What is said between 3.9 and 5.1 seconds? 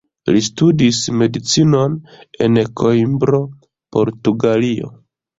Portugalio.